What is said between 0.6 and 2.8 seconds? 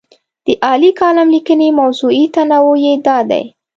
عالي کالم لیکنې موضوعي تنوع